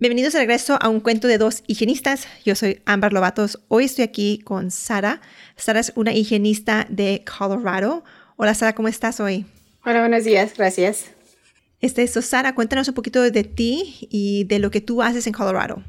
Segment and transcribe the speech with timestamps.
[0.00, 2.28] Bienvenidos de regreso a un cuento de dos higienistas.
[2.44, 3.58] Yo soy Amber Lobatos.
[3.66, 5.20] Hoy estoy aquí con Sara.
[5.56, 8.04] Sara es una higienista de Colorado.
[8.36, 9.44] Hola Sara, ¿cómo estás hoy?
[9.84, 11.06] Hola, buenos días, gracias.
[11.80, 15.32] Este, so, Sara, cuéntanos un poquito de ti y de lo que tú haces en
[15.32, 15.82] Colorado.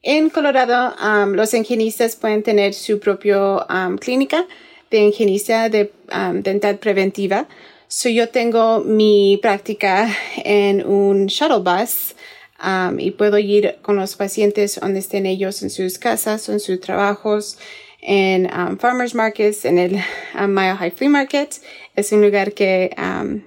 [0.00, 4.46] En Colorado, um, los higienistas pueden tener su propia um, clínica
[4.92, 7.48] de higienista de um, dental preventiva.
[7.88, 12.14] So, yo tengo mi práctica en un shuttle bus
[12.62, 16.78] Um, y puedo ir con los pacientes donde estén ellos en sus casas, en sus
[16.80, 17.58] trabajos,
[18.02, 19.94] en um, farmers markets, en el
[20.38, 21.54] um, Mile High Flea Market.
[21.96, 22.94] Es un lugar que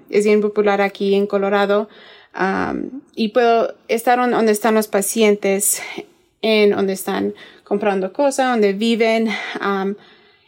[0.10, 1.90] es bien popular aquí en Colorado.
[3.16, 5.82] y puedo estar donde están los pacientes,
[6.42, 9.30] en donde están comprando cosas, donde viven.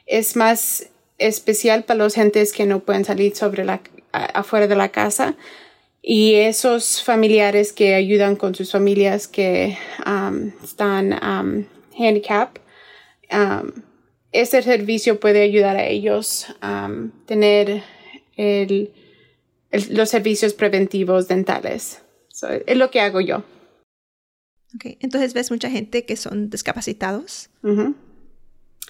[0.08, 4.90] es más especial para los gentes que no pueden salir sobre la, afuera de la
[4.90, 5.36] casa
[6.08, 9.76] y esos familiares que ayudan con sus familias que
[10.06, 11.66] um, están um,
[11.98, 12.60] handicap,
[13.32, 13.72] um,
[14.32, 16.92] ese servicio puede ayudar a ellos a
[17.26, 17.82] tener
[18.38, 18.94] el,
[19.90, 22.04] los servicios preventivos dentales.
[22.68, 23.44] es lo que hago yo.
[24.76, 25.00] Okay.
[25.00, 27.50] Entonces, ¿ves mucha gente que son discapacitados?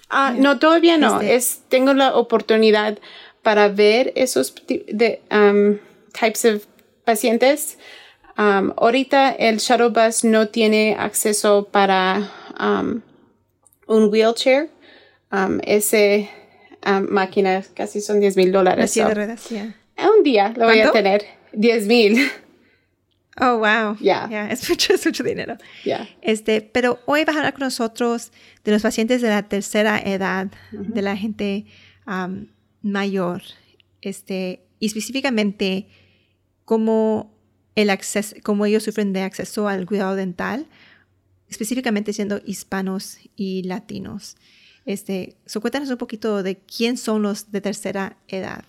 [0.10, 1.22] Ah, no, todavía no.
[1.22, 3.00] Este es, tengo la oportunidad
[3.42, 5.22] para ver esos de,
[6.12, 6.66] types of
[7.06, 7.78] pacientes.
[8.38, 13.02] Um, ahorita el shuttle bus no tiene acceso para um,
[13.88, 14.70] un wheelchair.
[15.32, 16.30] Um, ese
[17.10, 18.96] máquina casi son 10 mil dólares.
[18.98, 21.26] Un día lo voy a tener.
[21.54, 22.32] 10 mil.
[23.38, 23.98] Oh, wow.
[24.00, 24.48] Ya.
[24.50, 25.58] es, mucho, es mucho dinero.
[26.22, 28.32] Este, pero hoy vas a hablar con nosotros
[28.64, 31.66] de los pacientes de la tercera edad, de la gente
[32.82, 33.42] mayor,
[34.02, 35.88] este, y específicamente
[36.66, 37.32] cómo,
[37.76, 40.68] el acceso, cómo ellos sufren de acceso al cuidado dental,
[41.48, 44.36] específicamente siendo hispanos y latinos.
[44.86, 48.64] Este, cuéntanos un poquito de quién son los de tercera edad.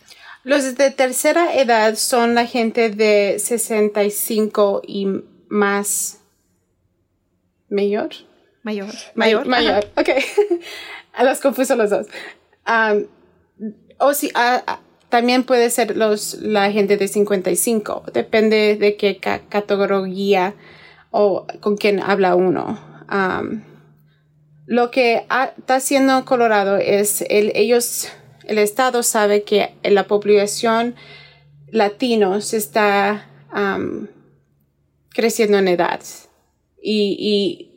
[0.44, 5.08] Los de tercera edad son la gente de 65 y
[5.48, 6.20] más
[7.68, 8.10] mayor.
[8.62, 8.94] Mayor.
[9.14, 9.46] Mayor.
[9.46, 9.90] Mayor.
[9.96, 10.08] Ok.
[11.12, 12.06] a los confuso los dos.
[12.66, 13.06] Um,
[13.98, 14.30] o si,
[15.08, 20.54] también puede ser los, la gente de 55, depende de qué categoría
[21.10, 22.78] o con quién habla uno.
[24.66, 25.24] lo que
[25.58, 28.08] está haciendo Colorado es el, ellos,
[28.46, 30.96] el Estado sabe que la población
[31.68, 33.26] latino se está
[35.10, 36.00] creciendo en edad
[36.82, 37.72] y, y,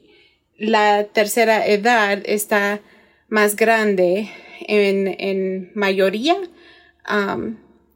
[0.57, 2.81] la tercera edad está
[3.29, 4.29] más grande
[4.67, 6.35] en, en mayoría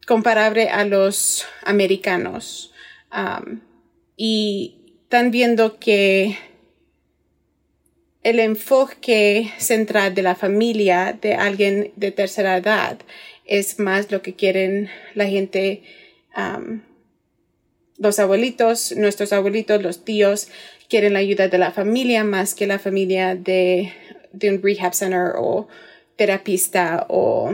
[0.08, 2.74] Comparable a los americanos.
[4.18, 6.38] Y están viendo que
[8.24, 12.98] el enfoque central de la familia de alguien de tercera edad
[13.46, 15.84] es más lo que quieren la gente,
[17.98, 20.48] los abuelitos, nuestros abuelitos, los tíos,
[20.90, 23.94] quieren la ayuda de la familia más que la familia de,
[24.32, 25.68] de un rehab center o
[26.16, 27.54] terapista o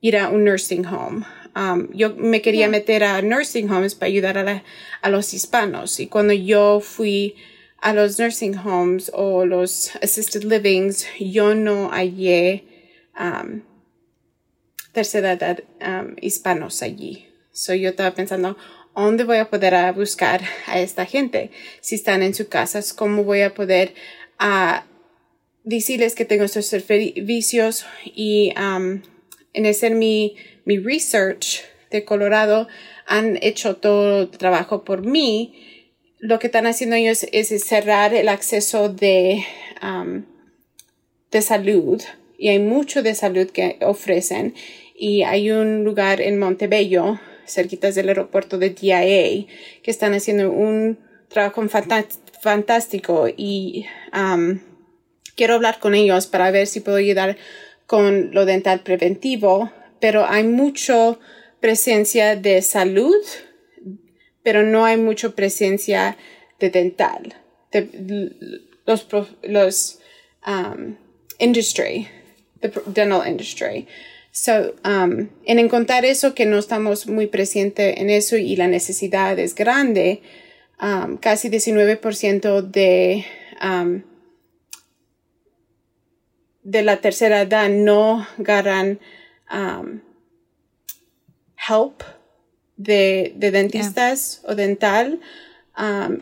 [0.00, 1.24] ir a un nursing home.
[1.56, 4.62] Um, yo me quería meter a nursing homes para ayudar a,
[5.02, 7.34] a los hispanos y cuando yo fui
[7.80, 12.64] a los nursing homes o los assisted livings, yo no hallé
[13.18, 13.62] um,
[14.92, 17.26] tercera edad um, hispanos allí.
[17.52, 18.56] So yo estaba pensando,
[18.94, 21.50] ¿dónde voy a poder a buscar a esta gente?
[21.80, 23.94] Si están en sus casas, ¿cómo voy a poder
[24.38, 24.84] a
[25.64, 29.02] decirles que tengo estos servicios y um,
[29.52, 32.68] en hacer mi, mi research de Colorado,
[33.06, 35.54] han hecho todo el trabajo por mí.
[36.18, 39.44] Lo que están haciendo ellos es cerrar el acceso de,
[39.82, 40.24] um,
[41.30, 42.02] de salud.
[42.36, 44.54] Y hay mucho de salud que ofrecen.
[44.94, 49.46] Y hay un lugar en Montebello, cerquitas del aeropuerto de DIA,
[49.82, 50.98] que están haciendo un
[51.28, 51.64] trabajo
[52.40, 53.28] fantástico.
[53.34, 54.58] Y um,
[55.34, 57.38] quiero hablar con ellos para ver si puedo ayudar
[57.88, 61.18] con lo dental preventivo, pero hay mucha
[61.58, 63.16] presencia de salud,
[64.42, 66.18] pero no hay mucha presencia
[66.60, 67.34] de dental.
[67.72, 67.88] De,
[68.86, 69.06] los,
[69.42, 69.98] los
[70.46, 70.96] um,
[71.38, 72.08] industry,
[72.60, 73.86] the dental industry.
[74.32, 79.38] So, um, en encontrar eso que no estamos muy presentes en eso y la necesidad
[79.38, 80.20] es grande,
[80.78, 83.24] um, casi 19% de,
[83.62, 84.02] um,
[86.68, 89.00] de la tercera edad no ganan
[89.50, 90.00] um,
[91.56, 92.02] help
[92.76, 95.18] de, de dentistas o dental
[95.78, 96.18] um,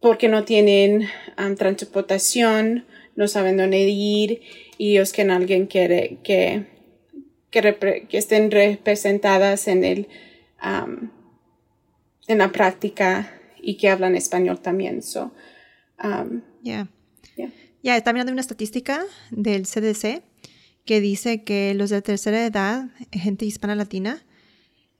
[0.00, 1.08] porque no tienen
[1.38, 2.84] um, transportación,
[3.16, 4.42] no saben dónde ir
[4.76, 6.66] y ellos que alguien quiere que,
[7.50, 10.08] que, que estén representadas en el
[10.62, 11.08] um,
[12.28, 13.32] en la práctica
[13.62, 15.02] y que hablan español también.
[15.02, 15.32] So,
[16.02, 16.88] um, yeah.
[17.86, 17.94] Yeah.
[17.94, 20.24] Ya, está mirando una estadística del CDC
[20.84, 24.24] que dice que los de tercera edad, gente hispana latina,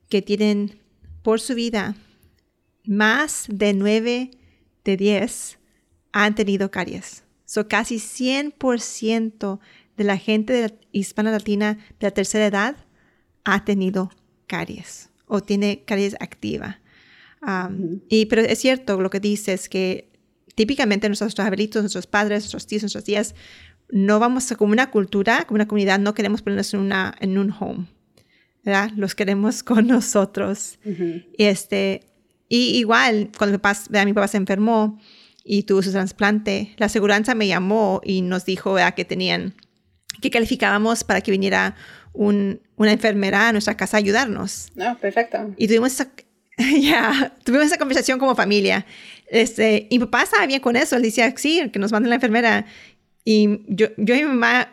[0.08, 0.78] que tienen
[1.22, 1.96] por su vida
[2.84, 4.30] más de 9
[4.84, 5.58] de 10
[6.12, 7.24] han tenido caries.
[7.44, 9.58] So, casi 100%
[9.96, 12.76] de la gente de hispana latina de la tercera edad
[13.42, 14.12] ha tenido
[14.46, 16.80] caries o tiene caries activa.
[17.42, 20.15] Um, y, pero es cierto lo que dices, que
[20.56, 23.34] típicamente nuestros abuelitos, nuestros padres, nuestros tíos, nuestras tías,
[23.90, 27.38] no vamos a, como una cultura, como una comunidad, no queremos ponernos en, una, en
[27.38, 27.86] un home,
[28.64, 28.90] ¿verdad?
[28.96, 30.78] Los queremos con nosotros.
[30.84, 32.02] Y este,
[32.48, 34.98] y igual, cuando mi papá, mi papá se enfermó
[35.44, 38.94] y tuvo su trasplante, la aseguranza me llamó y nos dijo ¿verdad?
[38.94, 39.54] que tenían,
[40.20, 41.76] que calificábamos para que viniera
[42.12, 44.68] un, una enfermera a nuestra casa a ayudarnos.
[44.74, 45.54] No, perfecto.
[45.56, 46.10] Y tuvimos esa,
[47.44, 48.86] tuvimos esa conversación como familia.
[49.28, 50.96] Este, y mi papá estaba bien con eso.
[50.96, 52.66] Él decía, sí, que nos manden la enfermera.
[53.24, 54.72] Y yo, yo y mi mamá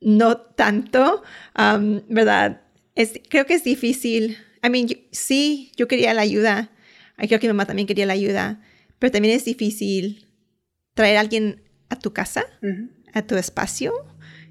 [0.00, 1.22] no tanto,
[1.58, 2.62] um, ¿verdad?
[2.94, 4.38] Es, creo que es difícil.
[4.62, 6.70] I mean, sí, yo quería la ayuda.
[7.16, 8.62] Creo que mi mamá también quería la ayuda.
[8.98, 10.26] Pero también es difícil
[10.94, 12.44] traer a alguien a tu casa,
[13.12, 13.92] a tu espacio,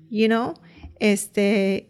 [0.10, 0.54] you know,
[1.00, 1.90] este,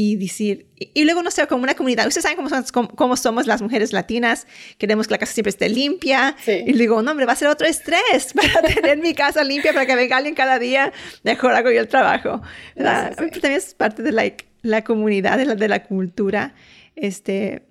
[0.00, 3.48] y decir, y, luego no sé, como una comunidad, ustedes saben cómo, somos, cómo, somos
[3.48, 4.46] las mujeres latinas,
[4.78, 7.66] queremos que la casa siempre esté limpia, y digo, no, hombre, va a ser otro
[7.66, 10.92] estrés para tener mi casa limpia, para que venga alguien cada día,
[11.24, 12.40] mejor hago yo el trabajo.
[12.76, 16.54] también es parte de la, la comunidad, de la, de la cultura,
[16.94, 17.66] este,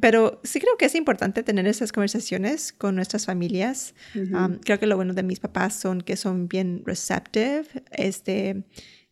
[0.00, 3.96] pero sí creo que es importante tener esas conversaciones con nuestras familias.
[4.14, 8.62] Um, creo que lo bueno de mis papás son que son bien receptive, este,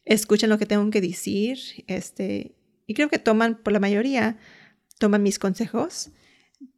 [0.07, 2.55] escuchan lo que tengo que decir, este,
[2.87, 4.39] y creo que toman, por la mayoría,
[4.99, 6.11] toman mis consejos,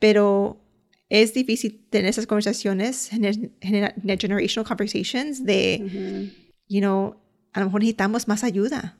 [0.00, 0.60] pero
[1.08, 6.32] es difícil tener esas conversaciones, generational conversations de,
[6.68, 7.20] you know,
[7.52, 8.98] a lo mejor necesitamos más ayuda.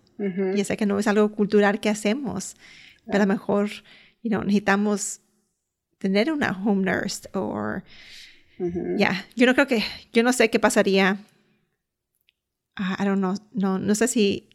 [0.56, 2.56] Y sé que no es algo cultural que hacemos,
[3.06, 3.70] pero a lo mejor,
[4.22, 5.20] you know, necesitamos
[5.98, 7.80] tener una home nurse o,
[8.96, 9.82] ya, yo no creo que,
[10.12, 11.18] yo no sé qué pasaría
[12.78, 14.48] I don't know, no, no sé si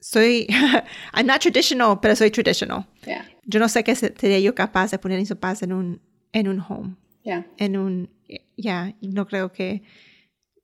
[0.00, 0.46] soy,
[1.12, 2.86] I'm not traditional, pero soy traditional.
[3.06, 3.28] Yeah.
[3.44, 6.00] Yo no sé qué sería yo capaz de poner mis papás en un,
[6.32, 6.96] en un home.
[7.24, 7.46] Yeah.
[7.56, 8.10] En un,
[8.56, 9.82] ya, no creo que,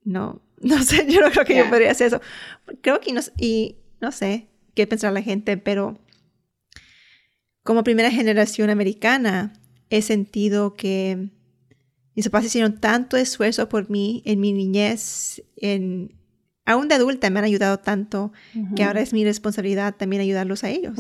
[0.04, 2.20] no, no sé, yo no creo que yo podría hacer eso.
[2.80, 5.98] Creo que no, y no sé qué pensará la gente, pero
[7.62, 9.52] como primera generación americana,
[9.90, 11.31] he sentido que
[12.14, 16.14] mis papás hicieron tanto esfuerzo por mí en mi niñez, en,
[16.64, 18.32] aún de adulta me han ayudado tanto
[18.76, 20.98] que ahora es mi responsabilidad también ayudarlos a ellos,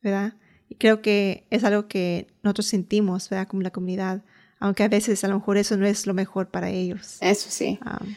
[0.00, 0.34] ¿verdad?
[0.68, 3.48] Y creo que es algo que nosotros sentimos, ¿verdad?
[3.48, 4.22] Como la comunidad,
[4.58, 7.18] aunque a veces a lo mejor eso no es lo mejor para ellos.
[7.20, 7.78] Eso sí.
[7.84, 8.14] Um,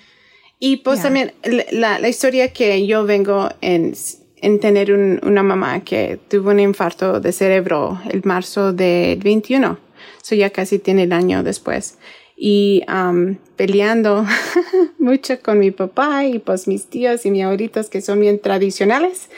[0.60, 1.34] y pues también
[1.72, 3.94] la, la, historia que yo vengo en,
[4.38, 9.85] en tener una mamá que tuvo un infarto de cerebro el marzo del 21
[10.24, 11.98] eso ya casi tiene el año después.
[12.38, 14.26] Y um, peleando
[15.00, 19.30] mucho con mi papá y pues mis tíos y mis abuelitos que son bien tradicionales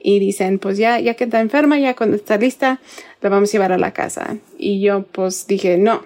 [0.00, 2.80] y dicen pues ya, ya que está enferma, ya cuando está lista,
[3.20, 4.38] la vamos a llevar a la casa.
[4.56, 6.02] Y yo pues dije no,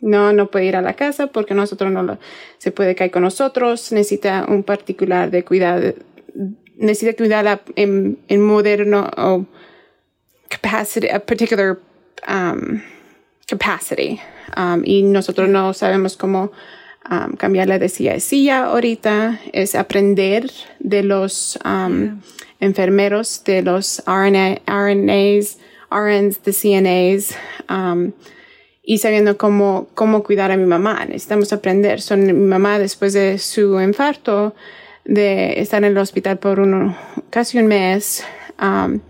[0.00, 2.18] no, no puede ir a la casa porque nosotros no lo,
[2.58, 5.94] se puede caer con nosotros, necesita un particular de cuidado,
[6.76, 9.46] necesita cuidarla en, en moderno o
[10.48, 11.78] capacity, a particular
[12.28, 12.80] um,
[13.48, 14.20] capacity.
[14.56, 16.52] Um, y nosotros no sabemos cómo
[17.10, 19.40] um, cambiarla de silla a silla ahorita.
[19.52, 22.20] Es aprender de los um,
[22.60, 25.58] enfermeros, de los RNA, RNAs,
[25.90, 27.34] RNs, de CNAs.
[27.68, 28.12] Um,
[28.82, 31.04] y sabiendo cómo, cómo cuidar a mi mamá.
[31.04, 32.00] Necesitamos aprender.
[32.00, 34.54] Son mi mamá después de su infarto,
[35.04, 36.96] de estar en el hospital por uno,
[37.30, 38.24] casi un mes,
[38.60, 39.00] um,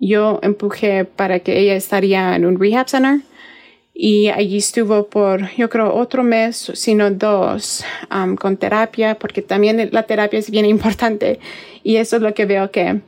[0.00, 3.20] yo empujé para que ella estaría en un rehab center
[4.02, 9.90] y allí estuvo por, yo creo, otro mes, sino dos, um, con terapia, porque también
[9.92, 11.38] la terapia es bien importante.
[11.82, 13.02] Y eso es lo que veo que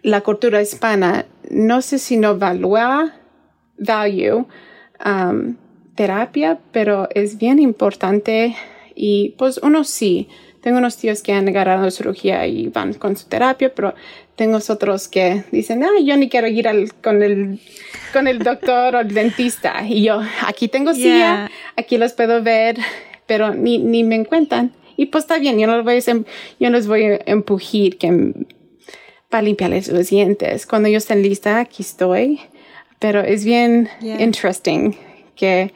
[0.00, 3.12] la cultura hispana, no sé si no valúa
[3.76, 4.46] value
[5.04, 5.56] um,
[5.94, 8.56] terapia, pero es bien importante
[8.94, 10.30] y pues uno sí.
[10.62, 13.94] Tengo unos tíos que han agarrado cirugía y van con su terapia, pero
[14.36, 17.58] tengo otros que dicen, ah, yo ni quiero ir al, con, el,
[18.12, 19.82] con el doctor o el dentista.
[19.88, 22.76] Y yo, aquí tengo silla, aquí los puedo ver,
[23.26, 24.72] pero ni, ni me encuentran.
[24.98, 26.24] Y pues está bien, yo no, voy a, yo
[26.60, 28.34] no les voy a empujar que,
[29.30, 30.66] para limpiarles los dientes.
[30.66, 32.40] Cuando ellos estén listos, aquí estoy.
[32.98, 34.96] Pero es bien interesting
[35.34, 35.72] que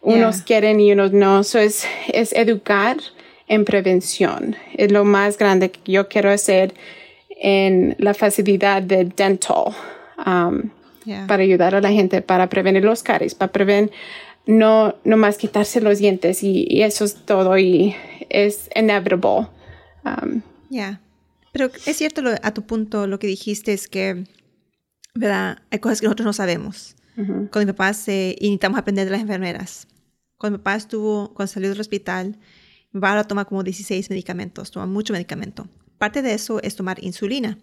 [0.00, 1.40] unos quieren y unos no.
[1.40, 2.96] Eso es, es educar
[3.48, 4.56] en prevención.
[4.74, 6.74] Es lo más grande que yo quiero hacer
[7.40, 9.74] en la facilidad de dental
[10.26, 10.70] um,
[11.26, 13.90] para ayudar a la gente, para prevenir los caries, para prevenir
[14.46, 17.96] no, no más quitarse los dientes y, eso es todo y
[18.28, 19.48] es inevitable.
[20.04, 21.00] Um, ya,
[21.52, 24.24] pero es cierto a tu punto lo que dijiste es que,
[25.14, 25.58] ¿verdad?
[25.70, 26.94] Hay cosas que nosotros no sabemos.
[27.50, 29.88] Con mi papá se, y necesitamos aprender de las enfermeras.
[30.38, 32.38] Cuando mi papá estuvo, cuando salió del hospital,
[32.92, 35.68] mi papá ahora toma como 16 medicamentos, toma mucho medicamento.
[36.00, 37.58] Parte de eso es tomar insulina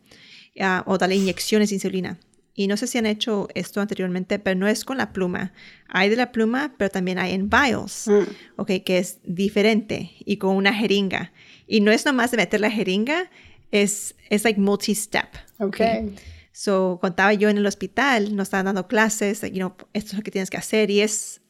[0.57, 2.19] uh, o darle inyecciones de insulina.
[2.53, 5.53] Y no sé si han hecho esto anteriormente, pero no es con la pluma.
[5.87, 8.61] Hay de la pluma, pero también hay en vials, mm.
[8.61, 11.31] okay, que es diferente y con una jeringa.
[11.65, 13.31] Y no es nomás de meter la jeringa,
[13.71, 15.29] es, es like multi-step.
[15.57, 16.13] Okay.
[16.51, 20.21] So, contaba yo en el hospital, nos estaban dando clases, you know, esto es lo
[20.21, 21.41] que tienes que hacer y es,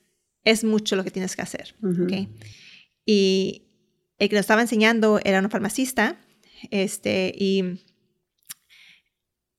[0.45, 1.75] es mucho lo que tienes que hacer.
[1.83, 2.29] okay.
[3.05, 3.63] Y
[4.19, 6.17] el que nos estaba enseñando era un farmacista
[6.71, 7.59] este, y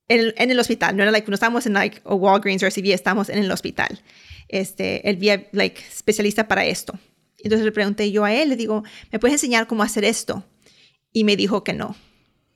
[0.09, 3.29] en, en, el hospital, no era like, no estábamos en like Walgreens o CVS, estábamos
[3.29, 4.01] en el hospital.
[4.49, 6.99] Este, él vía like especialista para esto.
[7.39, 10.45] Entonces le pregunté yo a él, le digo, ¿me puedes enseñar cómo hacer esto?
[11.13, 11.95] Y me dijo que no.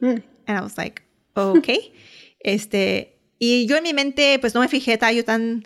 [0.01, 0.23] Mm.
[0.47, 1.03] And I was like,
[1.35, 1.93] okay.
[2.41, 5.65] este, y yo en mi mente, pues no me fijé, estaba yo tan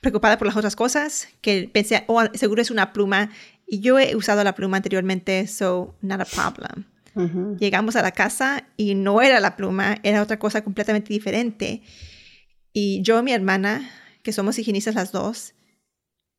[0.00, 3.30] preocupada por las otras cosas que pensé, oh, seguro es una pluma.
[3.66, 6.86] Y yo he usado la pluma anteriormente, so not a problem.
[7.58, 11.82] Llegamos a la casa y no era la pluma, era otra cosa completamente diferente.
[12.72, 13.90] Y yo y mi hermana,
[14.22, 15.54] que somos higienistas las dos,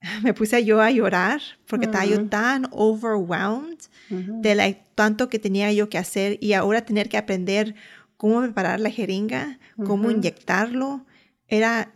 [0.23, 5.71] me puse yo a llorar porque estaba yo tan overwhelmed de la, tanto que tenía
[5.71, 7.75] yo que hacer y ahora tener que aprender
[8.17, 11.05] cómo preparar la jeringa, cómo inyectarlo,
[11.47, 11.93] era,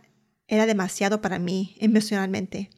[0.48, 2.70] era demasiado para mí emocionalmente.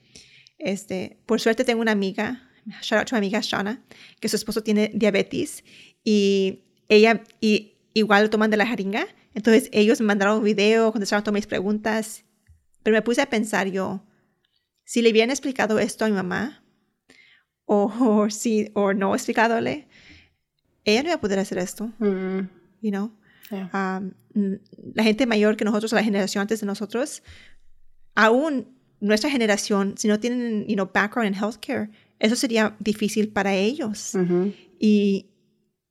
[0.59, 2.49] Este, por suerte tengo una amiga,
[2.83, 3.83] shout out to mi amiga Shana,
[4.21, 5.65] que su esposo tiene diabetes
[6.05, 9.07] y ella, y igual lo toman de la jeringa.
[9.35, 12.25] Entonces ellos me mandaron un video, contestaron todas mis preguntas.
[12.83, 14.03] Pero me puse a pensar yo,
[14.85, 16.63] si le hubieran explicado esto a mi mamá,
[17.67, 19.87] o, si, o no explicadole,
[20.85, 21.93] ella no iba a poder hacer esto.
[21.99, 22.49] Mm.
[22.81, 23.13] You know?
[23.51, 24.13] Um,
[24.95, 27.23] la gente mayor que nosotros, la generación antes de nosotros,
[28.15, 28.69] aún
[29.01, 34.13] nuestra generación, si no tienen, you know, background en healthcare, eso sería difícil para ellos.
[34.79, 35.27] Y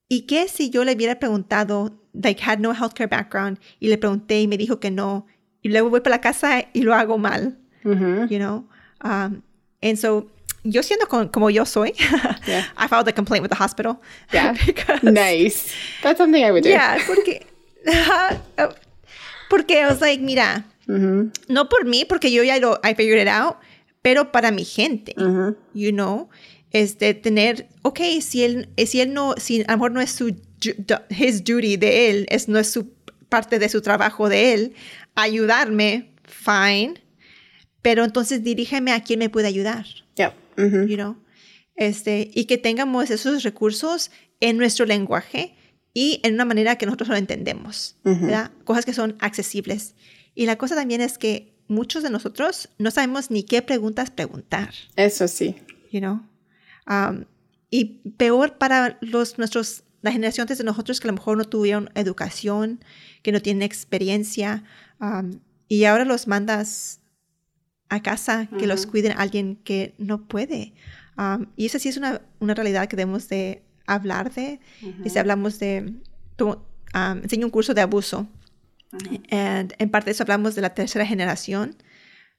[0.10, 4.42] ¿Y qué si yo le hubiera preguntado, like, had no healthcare background, y le pregunté
[4.42, 5.26] y me dijo que no,
[5.62, 7.58] y luego voy para la casa y lo hago mal,
[8.30, 8.66] you know?
[9.04, 9.42] Um,
[9.82, 10.28] and so,
[10.64, 11.94] yo siendo como yo soy,
[12.78, 14.02] I filed a complaint with the hospital.
[14.34, 14.54] Yeah.
[15.04, 15.74] nice.
[16.02, 16.70] That's something I would do.
[16.70, 17.46] Yeah, porque,
[19.50, 23.28] porque I was like, mira, no por mí, porque yo ya lo, I figured it
[23.28, 23.58] out,
[24.02, 25.14] pero para mi gente,
[25.74, 26.30] you know?
[26.81, 30.36] Este, tener, ok, si él, si él no, si a lo mejor no es su,
[31.10, 32.91] his duty de él, es, no es su
[33.29, 34.74] parte de su trabajo de él,
[35.15, 36.96] ayudarme, fine,
[37.81, 39.86] pero entonces dirígeme a quien me puede ayudar.
[40.15, 40.34] Yeah.
[40.57, 41.17] You know?
[41.75, 45.55] Este, y que tengamos esos recursos en nuestro lenguaje
[45.93, 48.51] y en una manera que nosotros lo entendemos, ¿verdad?
[48.65, 49.96] Cosas que son accesibles.
[50.36, 54.74] Y la cosa también es que muchos de nosotros no sabemos ni qué preguntas preguntar.
[54.96, 55.55] Eso sí.
[55.91, 56.22] You know?
[57.70, 57.86] Y
[58.17, 61.89] peor para los, nuestros, la generación antes de nosotros que a lo mejor no tuvieron
[61.96, 62.79] educación,
[63.24, 64.63] que no tienen experiencia,
[65.67, 67.01] y ahora los mandas
[67.89, 70.74] a casa que los cuiden alguien que no puede.
[71.56, 74.60] y esa sí es una, una, realidad que debemos de hablar de.
[75.03, 75.94] Y si hablamos de,
[76.94, 78.27] enseño un curso de abuso.
[79.12, 81.75] y en parte de eso hablamos de la tercera generación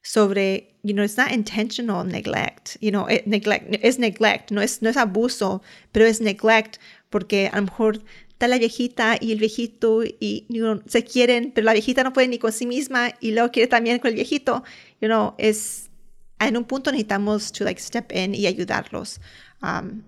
[0.02, 4.80] sobre, you know, it's not intentional neglect, you know, it, neglect, es neglect, no es,
[4.80, 5.62] no es abuso,
[5.92, 6.78] pero es neglect
[7.10, 10.46] porque a lo mejor está la viejita y el viejito y
[10.86, 13.98] se quieren, pero la viejita no puede ni con sí misma y luego quiere también
[13.98, 14.62] con el viejito.
[15.00, 15.90] You know, es
[16.38, 19.20] en un punto necesitamos to like step in y ayudarlos,
[19.62, 20.02] um,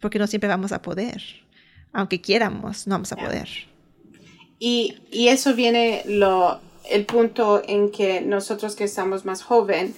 [0.00, 1.22] porque no siempre vamos a poder,
[1.92, 3.48] aunque quieramos, no vamos a poder.
[4.58, 9.94] Y, y eso viene lo el punto en que nosotros que estamos más joven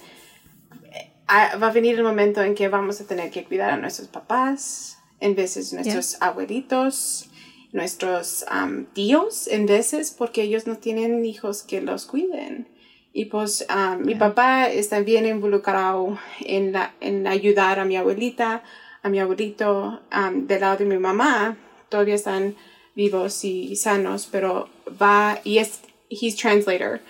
[0.91, 4.07] eh, va a venir el momento en que vamos a tener que cuidar a nuestros
[4.07, 7.29] papás, en veces nuestros abuelitos,
[7.71, 8.45] nuestros
[8.93, 12.67] tíos, en veces porque ellos no tienen hijos que los cuiden.
[13.11, 13.65] Y pues
[13.99, 18.63] mi papá está bien involucrado en, la, en ayudar a mi abuelita,
[19.01, 20.01] a mi abuelito,
[20.33, 21.57] del lado de mi mamá.
[21.89, 22.55] Todavía están
[22.95, 24.69] vivos y sanos, pero
[25.01, 27.01] va y es, he's translator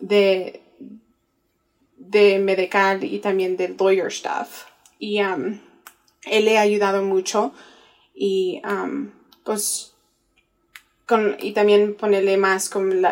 [0.00, 0.60] de,
[1.96, 4.64] de medical y también de lawyer stuff.
[4.98, 5.60] Y él
[6.44, 7.52] le ha ayudado mucho
[8.14, 8.62] y
[9.44, 9.94] pues
[11.06, 13.02] con, y también ponerle más con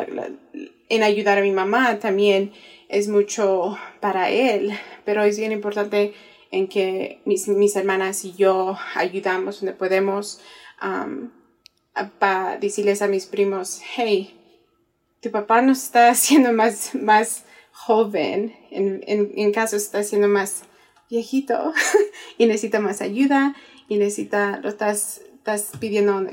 [0.88, 2.52] en ayudar a mi mamá también
[2.88, 4.72] es mucho para él,
[5.04, 6.14] pero es bien importante
[6.50, 10.40] en que mis, mis hermanas y yo ayudamos donde podemos
[12.18, 14.39] para decirles a mis primos, hey,
[15.20, 20.64] tu papá no está haciendo más, más joven, en, en, en caso está haciendo más
[21.08, 21.72] viejito
[22.38, 23.54] y necesita más ayuda
[23.88, 26.24] y necesita, lo estás, estás pidiendo,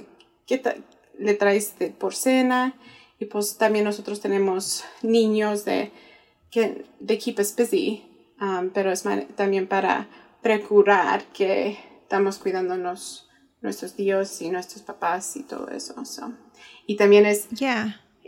[0.45, 0.61] ¿qué
[1.17, 2.75] le traes de por cena?
[3.19, 5.91] Y pues también nosotros tenemos niños de,
[6.51, 8.03] que, de keep us busy,
[8.39, 9.03] um, pero es
[9.35, 10.07] también para
[10.43, 13.27] procurar que estamos cuidándonos
[13.61, 15.95] nuestros tíos y nuestros papás y todo eso.
[16.85, 17.47] Y también es.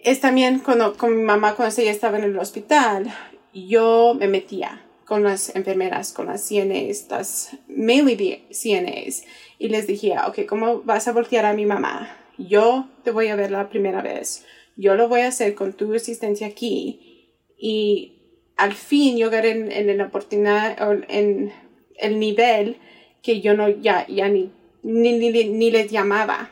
[0.03, 3.13] Es también cuando, con mi mamá cuando ella estaba en el hospital,
[3.53, 9.24] yo me metía con las enfermeras, con las CNAs, las mainly CNAs,
[9.58, 12.15] y les dije, ok, ¿cómo vas a voltear a mi mamá?
[12.38, 15.94] Yo te voy a ver la primera vez, yo lo voy a hacer con tu
[15.94, 18.20] asistencia aquí, y
[18.56, 20.78] al fin yo llegué en, en la oportunidad,
[21.10, 21.52] en
[21.97, 22.78] el nivel
[23.21, 24.52] que yo no, ya, ya ni,
[24.84, 26.52] ni, ni, les llamaba,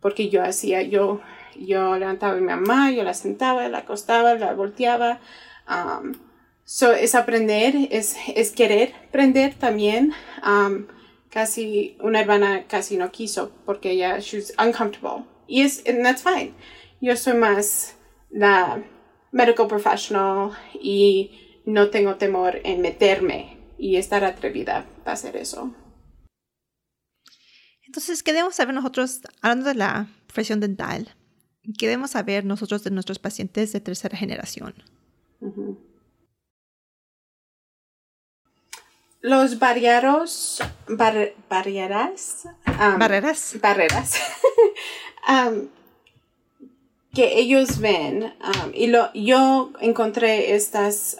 [0.00, 1.20] porque yo hacía, yo,
[1.56, 5.20] yo levantaba a mi mamá, yo la sentaba, la acostaba, la volteaba,
[5.68, 6.12] um,
[6.66, 10.14] So, es aprender, es, es querer aprender también.
[10.42, 10.86] Um,
[11.30, 15.24] casi, una hermana casi no quiso porque ella, she's uncomfortable.
[15.46, 16.54] Y es, and that's fine.
[17.02, 17.96] Yo soy más
[18.30, 18.82] la
[19.30, 25.74] medical professional y no tengo temor en meterme y estar atrevida para hacer eso.
[27.86, 31.14] Entonces, ¿qué debemos saber nosotros, hablando de la profesión dental,
[31.78, 34.74] qué debemos saber nosotros de nuestros pacientes de tercera generación?
[39.20, 42.46] Los barreros, barreras,
[42.98, 44.20] barreras, barreras,
[47.14, 48.34] que ellos ven,
[48.74, 51.16] y lo, yo encontré estas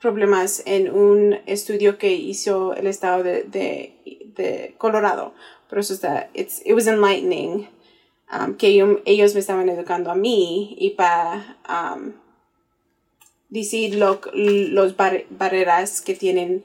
[0.00, 5.34] problemas en un estudio que hizo el estado de, de, Colorado.
[5.68, 7.68] Por eso está, it was enlightening,
[8.58, 11.56] que ellos me estaban educando a mí y para
[13.48, 16.64] decir los barreras que tienen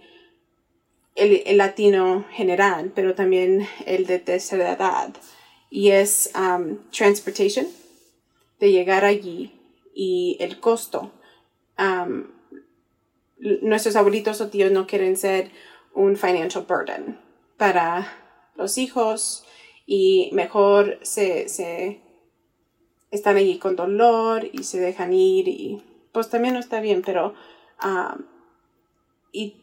[1.16, 5.14] el, latino general, pero también el de tercera edad.
[5.70, 7.68] Y es um, transportation,
[8.60, 9.54] de llegar allí,
[9.94, 11.12] y el costo.
[11.78, 12.28] Um,
[13.38, 15.52] nuestros abuelitos o tíos no quieren ser
[15.94, 17.20] un financial burden
[17.58, 18.08] para
[18.56, 19.46] los hijos
[19.94, 22.00] y mejor se, se
[23.12, 27.34] están allí con dolor y se dejan ir y pues también no está bien, pero
[27.78, 28.18] ah,
[29.34, 29.58] y,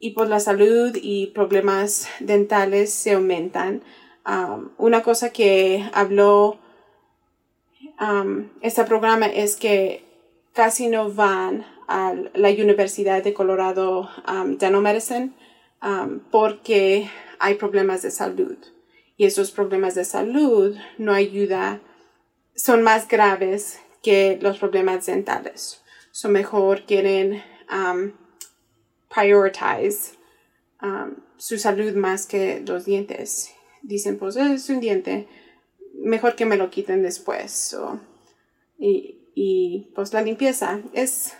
[0.00, 3.84] y pues la salud y problemas dentales se aumentan.
[4.24, 6.58] Ah, una cosa que habló
[8.00, 10.02] um, este programa es que
[10.54, 15.30] casi no van a la Universidad de Colorado um, Dental Medicine
[16.32, 18.56] porque hay problemas de salud.
[19.16, 21.80] Y esos problemas de salud no ayuda,
[22.54, 25.82] son más graves que los problemas dentales.
[26.12, 28.12] So mejor quieren um,
[29.08, 30.16] prioritize
[30.82, 33.52] um, su salud más que los dientes.
[33.82, 35.28] Dicen, pues es un diente,
[35.94, 37.76] mejor que me lo quiten después.
[38.78, 41.34] y, y pues la limpieza es,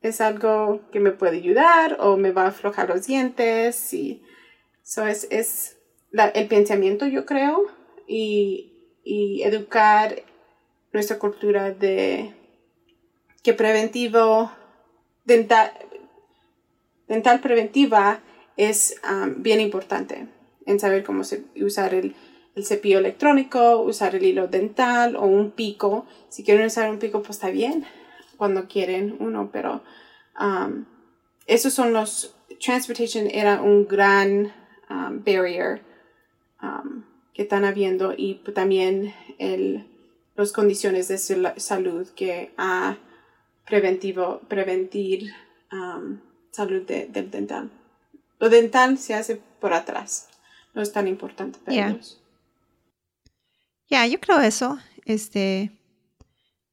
[0.00, 3.92] es algo que me puede ayudar o me va a aflojar los dientes.
[3.92, 4.22] Y,
[4.82, 5.75] so es, es
[6.34, 7.66] el pensamiento, yo creo,
[8.06, 8.72] y,
[9.04, 10.22] y educar
[10.92, 12.34] nuestra cultura de
[13.42, 14.50] que preventivo,
[15.24, 15.72] dental,
[17.06, 18.20] dental preventiva
[18.56, 20.26] es um, bien importante.
[20.66, 21.22] en saber cómo
[21.60, 22.14] usar el,
[22.54, 26.06] el cepillo electrónico, usar el hilo dental o un pico.
[26.28, 27.84] Si quieren usar un pico, pues está bien
[28.36, 29.82] cuando quieren uno, pero
[30.38, 30.84] um,
[31.46, 32.34] esos son los...
[32.64, 34.52] Transportation era un gran
[34.88, 35.82] um, barrier
[36.62, 39.86] um, que están habiendo y también el,
[40.34, 42.98] las condiciones de salud que ha
[43.66, 45.32] preventivo, prevenir
[46.52, 47.70] salud del dental.
[48.38, 50.28] Lo dental se hace por atrás.
[50.74, 52.22] No es tan importante para ellos.
[53.88, 54.78] Ya, yo creo eso.
[55.04, 55.72] Este,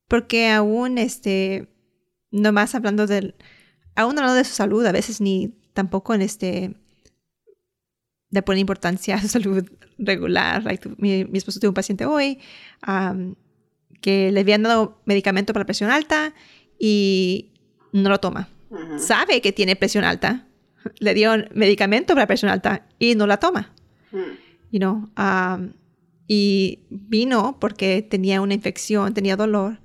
[0.08, 1.67] porque aún, este,
[2.32, 3.36] nomás hablando del,
[3.96, 6.76] aún hablando de su salud, a veces ni tampoco en este,
[8.34, 9.63] de poner importancia a su salud
[10.00, 10.63] regular.
[10.98, 12.39] mi, esposo tuvo un paciente hoy
[14.02, 16.34] que le habían dado medicamento para presión alta
[16.80, 17.52] y
[17.91, 18.50] no lo toma.
[18.98, 20.48] Sabe que tiene presión alta.
[21.00, 23.72] Le dio medicamento para presión alta y no la toma.
[24.72, 25.10] You know,
[26.28, 29.80] y vino porque tenía una infección, tenía dolor.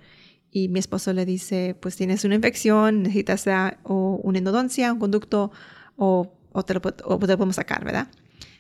[0.51, 3.47] Y mi esposo le dice, pues tienes una infección, necesitas
[3.83, 5.53] o una endodoncia, un conducto,
[5.97, 8.09] o, o, te lo, o te lo podemos sacar, ¿verdad?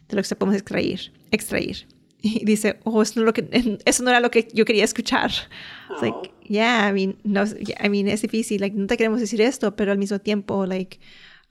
[0.08, 1.12] De lo que se podemos extraer.
[1.30, 1.86] extraer.
[2.20, 3.48] Y dice, oh, eso no, lo que,
[3.84, 5.30] eso no era lo que yo quería escuchar.
[5.90, 6.02] Oh.
[6.02, 9.76] Like, yeah, I mean, no, I mean, es difícil, like, no te queremos decir esto,
[9.76, 10.98] pero al mismo tiempo, like,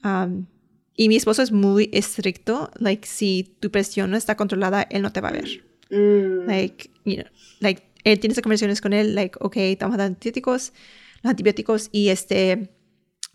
[0.04, 0.46] um,
[0.94, 5.12] y mi esposo es muy estricto, like, si tu presión no está controlada, él no
[5.12, 5.64] te va a ver.
[5.90, 6.46] Mm.
[6.46, 7.26] Like, you know,
[7.60, 10.72] like, él tiene esas conversaciones con él, like, ok, estamos dando antibióticos,
[11.22, 12.70] los antibióticos, y este,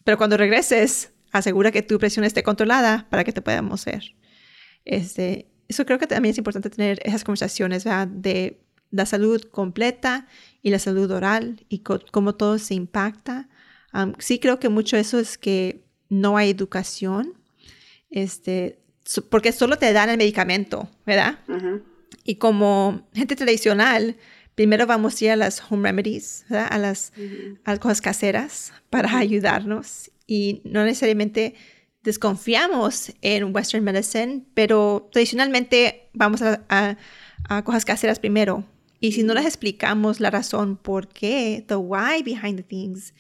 [0.04, 4.14] pero cuando regreses, asegura que tu presión esté controlada para que te podamos ver.
[4.86, 8.60] Este, eso creo que también es importante tener esas conversaciones de
[8.91, 10.28] la salud completa
[10.62, 13.50] y la salud oral y cómo todo se impacta.
[14.19, 17.34] sí creo que mucho eso es que no hay educación,
[18.12, 18.80] este,
[19.30, 21.39] porque solo te dan el medicamento, ¿verdad?
[22.24, 24.15] Y como gente tradicional,
[24.56, 27.13] primero vamos a ir a las home remedies, a las,
[27.63, 31.56] a las cosas caseras para ayudarnos y no necesariamente
[32.04, 36.98] desconfiamos en Western medicine, pero tradicionalmente vamos a,
[37.63, 38.66] cosas caseras primero.
[39.00, 43.13] Y si no les explicamos la razón por qué, the why behind the things,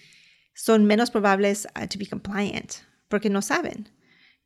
[0.53, 2.75] son menos probables uh, to be compliant,
[3.09, 3.89] porque no saben.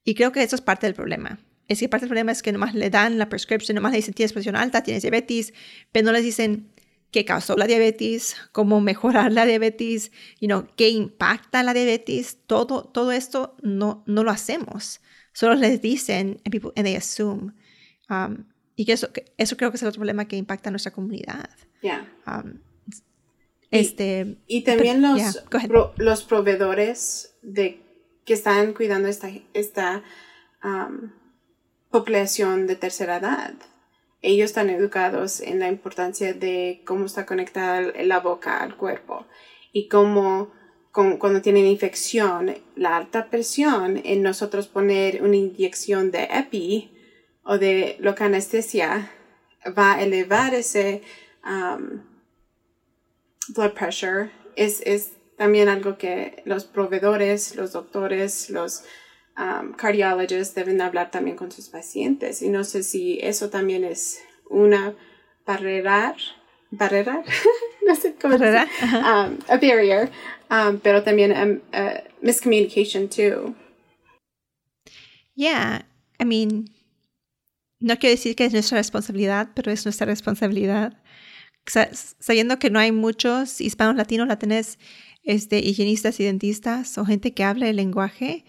[0.04, 1.40] Y creo que eso es parte del problema.
[1.68, 4.14] Es que parte del problema es que nomás le dan la prescripción, nomás le dicen
[4.14, 5.54] tienes presión alta, tienes diabetes,
[5.92, 6.72] pero no les dicen
[7.12, 12.84] qué causó la diabetes, cómo mejorar la diabetes, you know, qué impacta la diabetes, todo,
[12.84, 15.02] todo esto no, no lo hacemos.
[15.34, 17.54] Solo les dicen and, people, and they assume.
[18.10, 20.92] Um, y que eso, eso creo que es el otro problema que impacta a nuestra
[20.92, 21.50] comunidad.
[21.82, 22.12] Yeah.
[22.26, 22.60] Um,
[23.70, 25.44] este, y, también los,
[25.98, 27.82] los proveedores de,
[28.26, 30.04] que están cuidando esta, esta
[30.64, 31.12] um,
[31.90, 33.54] población de tercera edad
[34.22, 39.26] ellos están educados en la importancia de cómo está conectada la boca al cuerpo
[39.72, 40.52] y cómo
[41.20, 46.92] cuando tienen infección, la alta presión en nosotros poner una inyección de EPI
[47.44, 49.12] o de loca anestesia
[49.78, 51.04] va a elevar ese
[51.46, 52.02] um,
[53.50, 54.32] blood pressure.
[54.56, 58.84] Es, es también algo que los proveedores, los doctores, los
[59.38, 62.42] um, cardiologists deben hablar también con sus pacientes.
[62.42, 64.20] Y no sé si eso también es
[64.50, 64.94] una
[65.46, 66.16] barrera,
[66.72, 67.24] barrera,
[67.88, 68.68] no sé cómo barrera.
[68.82, 70.10] Um, a barrier,
[70.50, 73.56] um, pero también um, uh, miscommunication too.
[75.36, 75.86] Yeah,
[76.20, 76.70] I mean,
[77.80, 80.98] no quiero decir que es nuestra responsabilidad, pero es nuestra responsabilidad.
[82.20, 84.80] Sabiendo que no hay muchos hispanos latinos, latinos,
[85.24, 88.46] este, higienistas y dentistas o gente que habla el lenguaje,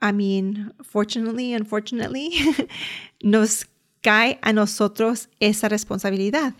[0.00, 2.30] I mean, fortunately, unfortunately,
[3.22, 3.66] nos
[4.02, 6.54] cae a nosotros esa responsabilidad.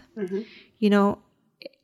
[0.78, 1.22] You know,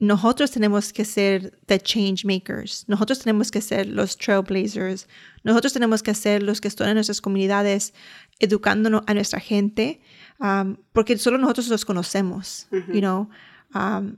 [0.01, 2.85] nosotros tenemos que ser the change makers.
[2.88, 5.07] Nosotros tenemos que ser los trailblazers.
[5.45, 7.95] Nosotros tenemos que ser los que están en nuestras comunidades
[8.40, 10.01] educándonos a nuestra gente,
[10.40, 12.67] um, porque solo nosotros los conocemos.
[12.93, 13.29] You know,
[13.75, 14.17] um,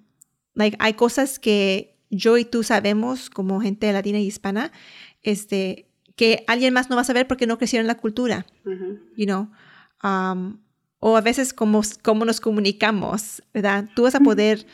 [0.55, 4.73] like hay cosas que yo y tú sabemos como gente latina y hispana,
[5.23, 5.86] este,
[6.17, 8.47] que alguien más no va a saber porque no crecieron en la cultura,
[9.17, 9.51] you know.
[10.03, 10.59] Um,
[10.99, 13.89] o a veces cómo, cómo nos comunicamos, ¿verdad?
[13.95, 14.67] Tú vas a poder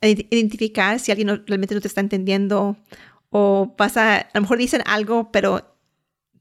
[0.00, 2.76] identificar si alguien realmente no te está entendiendo
[3.30, 5.76] o vas a, a lo mejor dicen algo, pero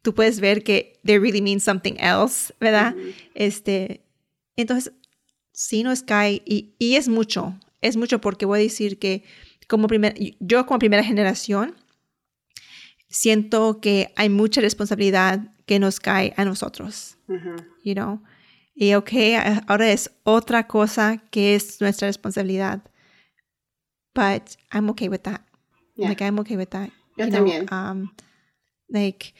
[0.01, 2.95] tú puedes ver que they really mean something else, ¿verdad?
[3.34, 4.03] Este,
[4.55, 4.93] entonces,
[5.51, 9.23] sí nos cae y, y es mucho, es mucho porque voy a decir que
[9.67, 11.75] como primer, yo como primera generación,
[13.12, 17.17] siento que hay mucha responsabilidad que nos cae a nosotros,
[17.84, 18.21] you know.
[18.74, 19.12] Y ok,
[19.67, 22.82] ahora es otra cosa que es nuestra responsabilidad.
[24.15, 25.41] But I'm okay with that.
[25.97, 26.89] Like, I'm okay with that.
[27.17, 27.71] Yo también.
[27.71, 28.12] um,
[28.88, 29.34] like,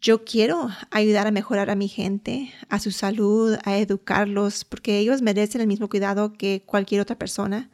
[0.00, 5.22] yo quiero ayudar a mejorar a mi gente, a su salud, a educarlos, porque ellos
[5.22, 7.70] merecen el mismo cuidado que cualquier otra persona.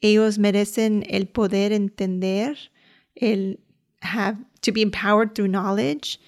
[0.00, 2.72] Ellos merecen el poder entender,
[3.14, 3.60] el
[4.02, 6.18] have to be empowered through knowledge.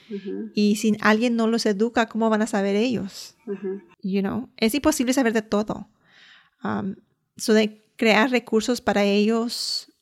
[0.55, 3.37] Y si alguien no los educa, ¿cómo van a saber ellos?
[4.03, 5.89] You know, es imposible saber de todo.
[6.63, 6.97] Um,
[7.37, 9.93] so de crear recursos para ellos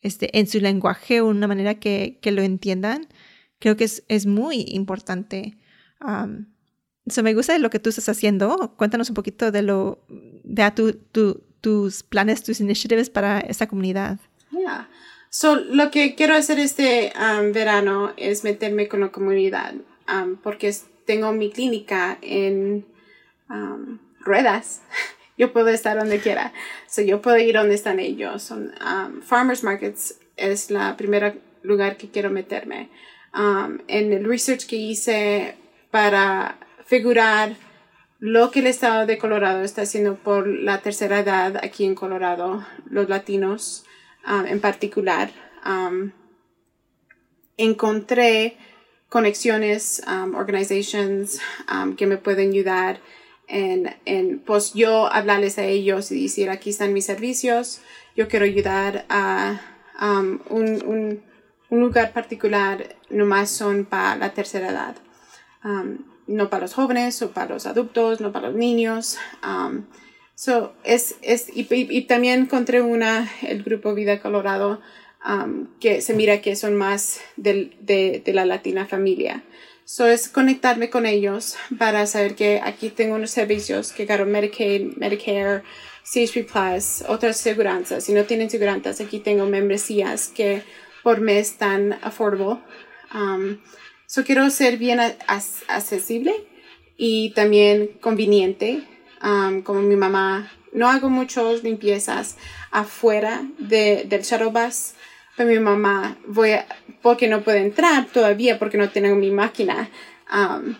[0.00, 3.08] este, en su lenguaje, una manera que, que lo entiendan,
[3.58, 5.58] creo que es, es muy importante.
[6.00, 6.46] Um,
[7.22, 8.74] me gusta lo que tú estás haciendo.
[8.76, 14.20] Cuéntanos un poquito de lo de tu, tu, tus planes, tus iniciativas para esta comunidad.
[15.30, 19.74] So, lo que quiero hacer este um, verano es meterme con la comunidad,
[20.08, 20.74] um, porque
[21.06, 22.86] tengo mi clínica en
[23.50, 24.82] um, ruedas.
[25.36, 26.52] yo puedo estar donde quiera.
[26.88, 28.42] So, yo puedo ir donde están ellos.
[28.42, 28.72] Son,
[29.22, 32.88] farmers markets es la primera lugar que quiero meterme.
[33.34, 35.56] en el research que hice
[35.90, 37.56] para figurar
[38.20, 42.66] lo que el estado de Colorado está haciendo por la tercera edad aquí en Colorado,
[42.90, 43.84] los latinos
[44.28, 45.30] um, en particular,
[45.64, 46.12] um,
[47.56, 48.56] encontré
[49.08, 50.02] conexiones,
[50.34, 51.40] organizations
[51.96, 53.00] que me pueden ayudar
[53.46, 57.80] en, en, pues yo hablarles a ellos y decir, aquí están mis servicios,
[58.14, 59.60] yo quiero ayudar a
[59.98, 61.22] un, un,
[61.70, 64.96] un, lugar particular, nomás son para la tercera edad
[66.28, 69.18] no para los jóvenes o para los adultos, no para los niños.
[69.42, 69.86] Um,
[70.38, 74.80] so es, es, y, también encontré una, el grupo Vida Colorado,
[75.26, 79.42] um, que se mira que son más de, de, de, la latina familia.
[79.84, 84.96] So es conectarme con ellos para saber que aquí tengo unos servicios que agarro Medicaid,
[84.96, 85.62] Medicare,
[86.04, 88.04] CHP Plus, otras seguranzas.
[88.04, 90.62] Si no tienen seguranzas, aquí tengo membresías que
[91.02, 92.60] por mes están affordable.
[93.14, 93.58] Um,
[94.10, 96.32] So quiero ser bien accesible
[96.96, 98.82] y también conveniente.
[99.22, 102.36] Um, como mi mamá, no hago muchas limpiezas
[102.70, 104.94] afuera de, del shuttle bus.
[105.36, 106.66] Pero mi mamá, voy a,
[107.02, 109.88] porque no puede entrar todavía porque no tengo mi máquina.
[110.32, 110.76] Um,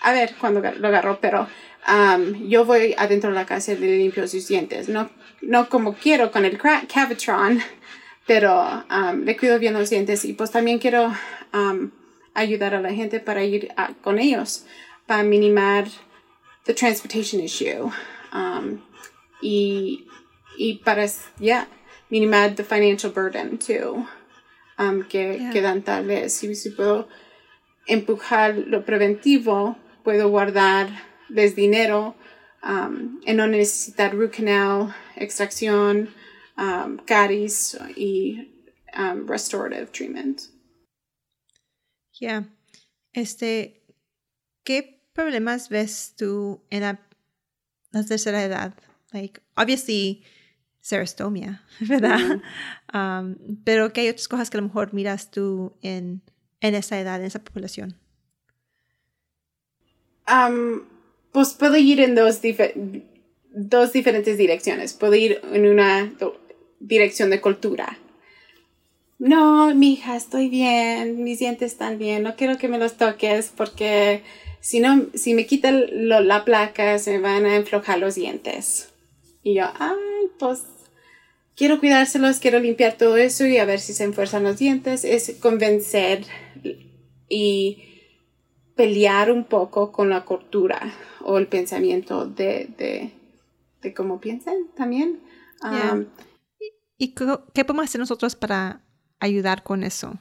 [0.00, 1.48] a ver cuando lo agarro, pero
[1.88, 4.88] um, yo voy adentro de la casa y le limpio sus dientes.
[4.88, 5.10] No,
[5.42, 7.60] no como quiero con el Cavitron,
[8.26, 8.84] pero
[9.24, 11.12] le cuido bien los dientes y pues también quiero
[12.34, 14.66] ayudar a la gente para ir con ellos,
[15.06, 15.86] para minimar
[16.68, 17.90] the transportation issue
[18.30, 18.82] um,
[19.42, 20.04] y,
[20.58, 21.08] y para
[21.40, 21.64] yeah,
[22.10, 24.06] minimar the financial burden too,
[24.76, 26.34] um, que, que, dan tal vez.
[26.34, 27.08] Si, si puedo
[27.88, 32.14] empujar lo preventivo, puedo guardarles dinero
[32.62, 36.12] um, en no necesitar root canal, extracción,
[36.58, 38.46] um, caries y
[38.94, 40.42] um, restorative treatment.
[42.20, 42.44] Ya.
[43.14, 43.80] Este,
[44.64, 47.00] ¿qué problemas ves tú en la,
[48.06, 48.74] tercera edad?
[49.12, 50.22] Like, obviously,
[50.80, 52.40] serostomia, ¿verdad?
[52.92, 56.22] Um, pero ¿qué hay otras cosas que a lo mejor miras tú en,
[56.60, 57.96] en esa edad, en esa población?
[60.28, 60.82] Um,
[61.32, 62.40] pues puedo ir en dos,
[63.50, 64.92] dos diferentes direcciones.
[64.92, 66.12] Puedo ir en una
[66.80, 67.98] dirección de cultura
[69.18, 73.52] no, mi hija, estoy bien, mis dientes están bien, no quiero que me los toques
[73.56, 74.22] porque
[74.60, 78.90] si no, si me quitan la placa se me van a enflojar los dientes.
[79.42, 80.64] Y yo, ay, pues
[81.56, 85.04] quiero cuidárselos, quiero limpiar todo eso y a ver si se enfuerzan los dientes.
[85.04, 86.24] Es convencer
[87.28, 87.84] y
[88.74, 93.12] pelear un poco con la cultura o el pensamiento de, de,
[93.82, 95.20] de cómo piensan también.
[95.62, 96.06] Um,
[96.96, 98.82] ¿Y qué podemos hacer nosotros para
[99.20, 100.18] ayudar con eso?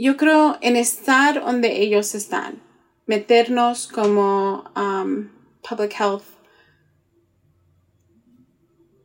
[0.00, 2.62] Yo creo en estar donde ellos están,
[3.06, 5.28] meternos como um,
[5.68, 6.22] public health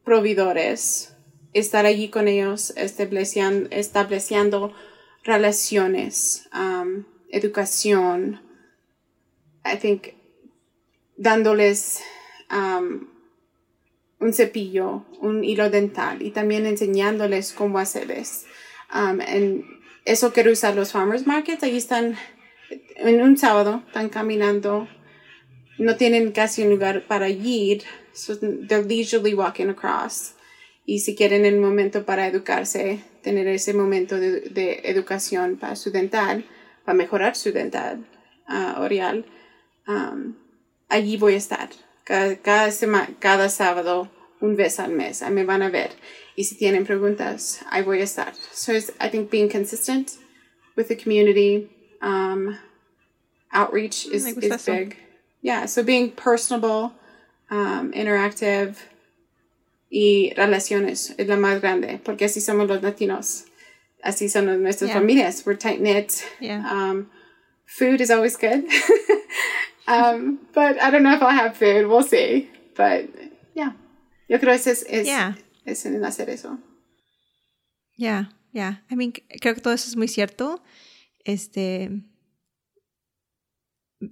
[0.06, 1.16] proveedores,
[1.54, 4.72] estar allí con ellos, estableciendo,
[5.24, 8.42] relaciones, um, educación,
[9.66, 10.10] I think,
[11.18, 12.04] dándoles
[12.52, 13.08] um,
[14.20, 18.46] un cepillo, un hilo dental y también enseñándoles cómo hacer eso.
[18.94, 21.64] Um, en eso quiero usar los farmers markets.
[21.64, 22.18] Ahí están
[22.96, 24.88] en un sábado, están caminando,
[25.78, 30.36] no tienen casi un lugar para ir, so they're leisurely walking across.
[30.86, 36.46] Y si quieren el momento para educarse, tener ese momento de, educación para su dental,
[36.84, 38.06] para mejorar su dental
[38.50, 39.26] uh, oral,
[39.88, 40.36] um,
[40.90, 41.70] allí voy a estar.
[42.04, 44.12] Cada, cada, semana, cada sábado,
[44.42, 45.22] un vez al mes.
[45.32, 45.92] Me van a ver.
[46.36, 48.34] Y si tienen preguntas, ahí voy a estar.
[48.52, 50.18] So I think being consistent
[50.76, 51.70] with the community,
[52.02, 52.58] um,
[53.52, 54.98] outreach is, is big.
[55.42, 56.94] Yeah, so being personable,
[57.52, 58.78] um, interactive
[59.92, 63.46] y relaciones es la más grande, porque así somos los latinos.
[64.04, 65.00] Así son nuestras yeah.
[65.00, 65.46] familias.
[65.46, 66.26] We're tight knit.
[66.40, 66.68] Yeah.
[66.70, 67.10] Um,
[67.66, 68.66] food is always good.
[69.88, 71.88] um, but I don't know if I'll have food.
[71.88, 72.50] We'll see.
[72.76, 73.10] But
[73.54, 73.72] yeah,
[74.28, 75.34] yo creo que es, es, yeah.
[75.66, 76.60] Es en hacer eso.
[77.96, 78.86] Yeah, yeah.
[78.90, 80.64] I mean, creo que todo eso es muy cierto.
[81.24, 81.90] Este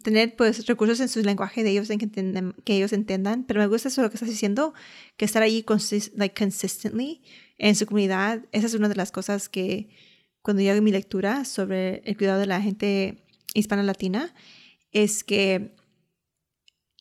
[0.04, 3.68] tener pues recursos en su lenguaje de ellos en que, que ellos entendan, pero me
[3.68, 4.74] gusta eso lo que estás diciendo,
[5.18, 7.22] que estar ahí consist, like, consistently
[7.58, 9.90] en su comunidad, esa es una de las cosas que
[10.42, 14.34] cuando yo hago mi lectura sobre el cuidado de la gente hispana latina,
[14.92, 15.76] es que,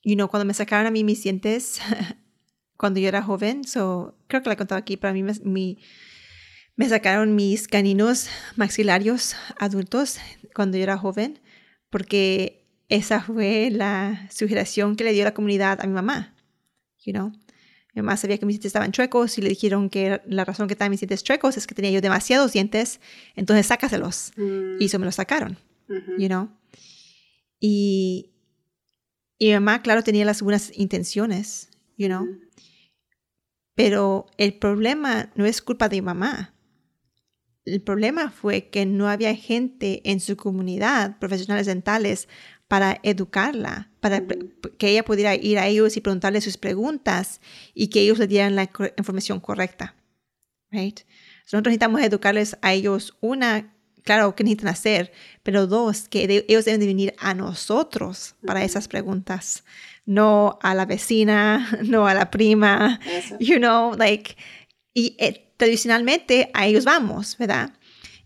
[0.04, 1.80] you know, cuando me sacaron a mí mis dientes,
[2.80, 5.34] cuando yo era joven, so, creo que la he contado aquí, pero a mí me,
[5.44, 5.78] mi,
[6.76, 10.16] me sacaron mis caninos maxilarios adultos
[10.54, 11.40] cuando yo era joven,
[11.90, 16.34] porque esa fue la sugestión que le dio la comunidad a mi mamá.
[17.04, 17.32] You know?
[17.94, 20.72] Mi mamá sabía que mis dientes estaban chuecos y le dijeron que la razón que
[20.72, 22.98] estaban mis dientes chuecos es que tenía yo demasiados dientes,
[23.36, 24.32] entonces sácaselos.
[24.78, 25.58] Y eso me los sacaron.
[26.16, 26.48] You know?
[27.60, 28.30] Y,
[29.36, 32.26] y mi mamá, claro, tenía las buenas intenciones, you know?
[33.80, 36.52] Pero el problema no es culpa de mi mamá.
[37.64, 42.28] El problema fue que no había gente en su comunidad, profesionales dentales,
[42.68, 44.22] para educarla, para
[44.76, 47.40] que ella pudiera ir a ellos y preguntarle sus preguntas
[47.72, 49.94] y que ellos le dieran la información correcta.
[50.70, 51.00] Right?
[51.44, 55.12] nosotros necesitamos educarles a ellos, una, claro, que necesitan hacer,
[55.42, 59.64] pero dos, que ellos deben de venir a nosotros para esas preguntas,
[60.06, 63.00] no a la vecina, no a la prima,
[63.38, 64.36] you know, like,
[64.94, 67.74] y eh, tradicionalmente a ellos vamos, ¿verdad?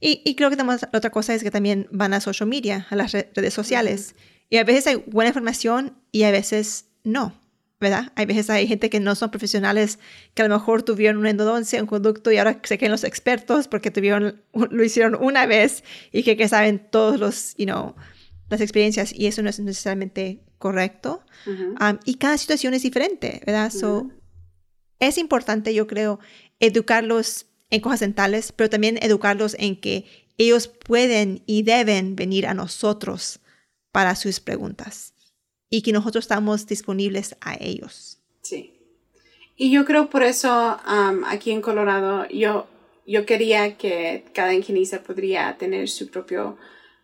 [0.00, 2.96] Y, y, creo que la otra cosa es que también van a social media, a
[2.96, 4.14] las redes sociales.
[4.50, 7.34] Y a veces hay buena información y a veces no,
[7.80, 8.12] ¿verdad?
[8.14, 9.98] Hay veces hay gente que no son profesionales,
[10.34, 13.68] que a lo mejor tuvieron una endodoncia, un conducto y ahora se creen los expertos
[13.68, 17.94] porque tuvieron, lo hicieron una vez y que, que saben todos los, you know,
[18.48, 21.20] las experiencias y eso no es necesariamente correcto.
[21.46, 23.70] Um, y cada situación es diferente, ¿verdad?
[23.70, 24.10] So,
[24.98, 26.20] es importante, yo creo,
[26.58, 30.06] educarlos en cosas dentales, pero también educarlos en que
[30.38, 33.40] ellos pueden y deben venir a nosotros
[33.92, 35.12] para sus preguntas
[35.68, 38.22] y que nosotros estamos disponibles a ellos.
[38.40, 38.72] Sí.
[39.56, 42.66] Y yo creo por eso um, aquí en Colorado yo,
[43.06, 46.54] yo quería que cada ingenista podría tener su propia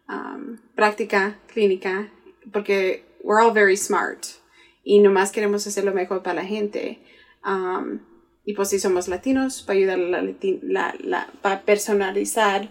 [0.08, 2.10] um, práctica clínica
[2.50, 4.40] porque we're all very smart
[4.84, 6.98] y nomás queremos hacer lo mejor para la gente.
[7.44, 8.00] Um,
[8.44, 12.68] y pues si somos latinos, para ayudar a la, la, la para personalizar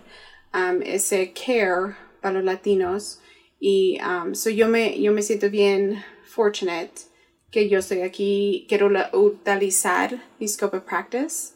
[0.84, 3.20] ese care para los latinos
[3.60, 7.06] y um, so yo, me, yo me siento bien fortunate
[7.52, 11.54] que yo estoy aquí, quiero la, utilizar mi scope of practice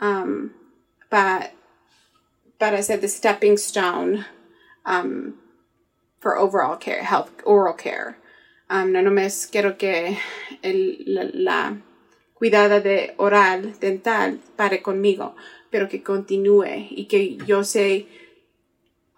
[0.00, 0.52] um,
[1.10, 1.50] para
[2.58, 4.24] para hacer the stepping stone
[4.86, 5.34] um,
[6.20, 8.16] for overall care, health, oral care.
[8.70, 10.16] Um, no nomás quiero que
[10.62, 11.82] el, la, la,
[12.32, 15.36] cuidada de oral, dental, pare conmigo,
[15.70, 18.06] pero que continúe y que yo sé,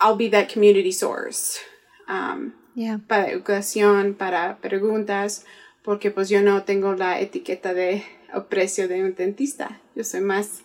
[0.01, 1.59] I'll be that community source
[2.09, 2.53] um,
[3.07, 5.45] para educación, para preguntas,
[5.83, 8.05] porque pues yo no tengo la etiqueta de
[8.35, 9.81] o precio de un dentista.
[9.95, 10.63] Yo soy más,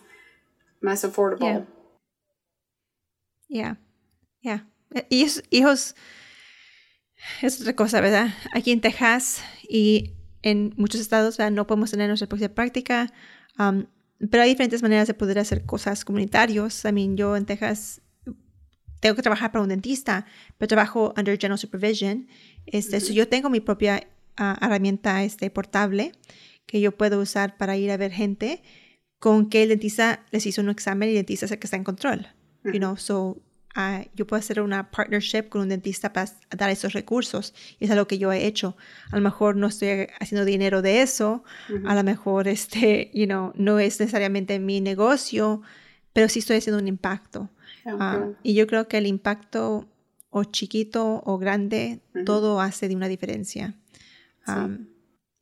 [0.80, 1.66] más affordable.
[3.48, 3.78] Yeah.
[4.40, 4.66] Yeah.
[5.08, 5.94] Y hijos,
[7.42, 8.34] es otra cosa, ¿verdad?
[8.52, 13.12] Aquí en Texas y en muchos estados no podemos tener nuestra propia práctica,
[13.58, 13.86] um,
[14.30, 16.84] pero hay diferentes maneras de poder hacer cosas comunitarios.
[16.84, 18.00] I mean, yo en Texas
[19.00, 20.26] tengo que trabajar para un dentista,
[20.58, 22.28] pero trabajo under general supervision.
[22.66, 26.12] Este, yo tengo mi propia ah, herramienta este, portable
[26.66, 28.62] que yo puedo usar para ir a ver gente
[29.18, 31.76] con que el dentista les hizo un examen y el dentista es el que está
[31.76, 32.28] en control.
[32.64, 32.96] you know?
[32.96, 33.42] so,
[33.74, 37.54] ah, yo puedo hacer una partnership con un dentista para dar esos recursos.
[37.78, 38.76] Y es algo que yo he hecho.
[39.10, 41.44] A lo mejor no estoy haciendo dinero de eso.
[41.84, 45.62] A lo mejor este, you know, no es necesariamente mi negocio,
[46.12, 47.50] pero sí estoy haciendo un impacto.
[47.86, 49.88] Ah, y yo creo que el impacto
[50.30, 53.74] o chiquito o grande, todo hace de una diferencia.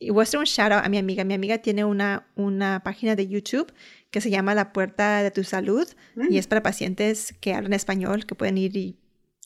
[0.01, 1.23] Y voy a hacer un shout out a mi amiga.
[1.23, 3.71] Mi amiga tiene una, una página de YouTube
[4.09, 6.37] que se llama La Puerta de tu Salud y mm.
[6.37, 8.97] es para pacientes que hablan español, que pueden ir y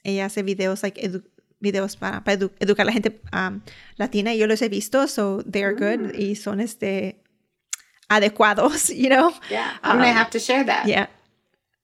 [0.04, 1.22] ella hace videos like
[1.60, 3.62] videos para, para educar a la gente um,
[3.98, 6.20] latina y yo los he visto, so they are good mm.
[6.20, 7.22] y son este
[8.08, 9.34] adecuados, you know.
[9.50, 10.88] Yeah, I'm gonna um, have to share that.
[10.88, 11.08] Yeah,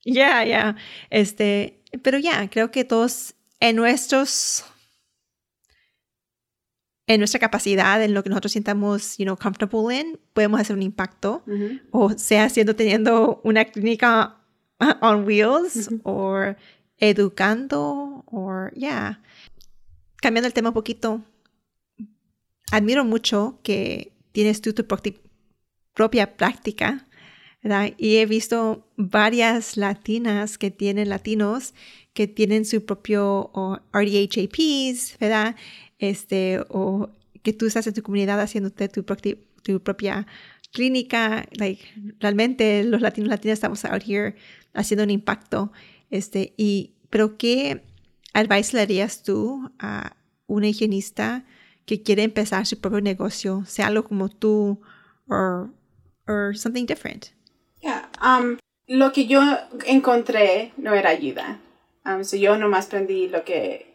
[0.05, 0.75] yeah, yeah.
[1.09, 4.63] Este, pero ya, yeah, creo que todos en nuestros
[7.13, 10.81] en nuestra capacidad, en lo que nosotros sientamos, you know, comfortable in, podemos hacer un
[10.81, 11.43] impacto,
[11.91, 14.37] o sea, siendo teniendo una clínica
[15.01, 16.55] on wheels, o
[16.97, 19.21] educando, o yeah.
[20.21, 21.21] Cambiando el tema un poquito,
[22.71, 24.85] admiro mucho que tienes tú tu
[25.93, 27.07] propia práctica,
[27.61, 27.93] ¿verdad?
[27.97, 31.73] Y he visto varias latinas que tienen latinos
[32.13, 33.51] que tienen su propio
[33.93, 35.55] RDHAPs, ¿verdad?
[36.01, 37.09] Este, o
[37.43, 39.05] que tú estás en tu comunidad haciéndote tu,
[39.63, 40.27] tu propia
[40.73, 41.83] clínica, like,
[42.19, 44.35] realmente los latinos latinas estamos out here
[44.73, 45.71] haciendo un impacto,
[46.09, 47.83] este, y, pero ¿qué
[48.33, 50.15] advice le darías tú a
[50.47, 51.45] una higienista
[51.85, 54.81] que quiere empezar su propio negocio, sea algo como tú,
[55.27, 55.69] o
[56.27, 57.27] or something different?
[57.81, 59.41] Yeah, um, lo que yo
[59.85, 61.59] encontré no era ayuda.
[62.05, 63.90] Um, so yo nomás aprendí lo que,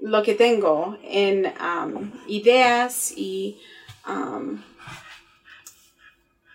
[0.00, 3.60] lo que tengo en um, ideas y,
[4.06, 4.62] um,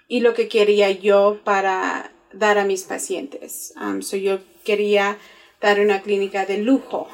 [0.08, 3.74] y lo que quería yo para dar a mis pacientes.
[3.76, 5.18] Um, so yo quería
[5.60, 7.08] dar una clínica de lujo,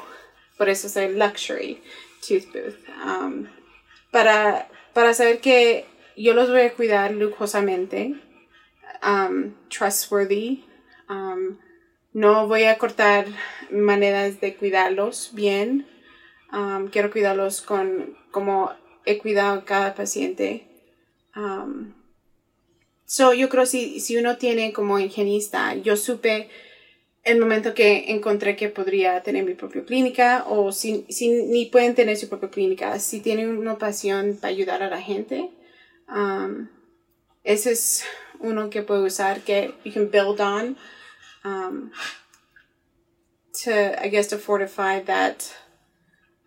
[0.56, 1.82] por eso soy luxury
[2.26, 2.88] tooth booth.
[3.04, 3.48] Um,
[4.10, 8.14] para, para saber que yo los voy a cuidar lujosamente,
[9.02, 10.64] um, trustworthy,
[12.12, 13.26] no voy a cortar
[13.70, 15.86] maneras de cuidarlos bien.
[16.52, 18.72] Um, quiero cuidarlos con como
[19.04, 20.66] he cuidado a cada paciente.
[21.36, 21.94] Um,
[23.04, 26.50] so, yo creo si, si uno tiene como higienista, yo supe
[27.24, 31.94] el momento que encontré que podría tener mi propia clínica o si, si ni pueden
[31.94, 35.50] tener su propia clínica, si tienen una pasión para ayudar a la gente,
[36.08, 36.68] um,
[37.44, 38.04] ese es
[38.40, 40.76] uno que puedo usar que you can build on
[41.44, 41.90] um,
[43.64, 45.42] to, I guess, to fortify that